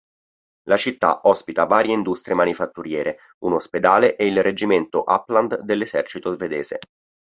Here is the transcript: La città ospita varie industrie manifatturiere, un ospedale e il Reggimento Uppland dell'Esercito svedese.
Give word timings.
La 0.63 0.77
città 0.77 1.19
ospita 1.25 1.65
varie 1.67 1.93
industrie 1.93 2.33
manifatturiere, 2.33 3.19
un 3.43 3.53
ospedale 3.53 4.15
e 4.15 4.25
il 4.25 4.41
Reggimento 4.41 5.03
Uppland 5.05 5.59
dell'Esercito 5.61 6.33
svedese. 6.33 6.79